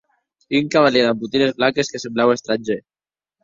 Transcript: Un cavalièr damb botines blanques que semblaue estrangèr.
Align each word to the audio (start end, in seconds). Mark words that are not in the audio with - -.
Un 0.59 0.65
cavalièr 0.75 1.03
damb 1.07 1.21
botines 1.21 1.55
blanques 1.59 1.91
que 1.91 2.01
semblaue 2.05 2.37
estrangèr. 2.39 2.81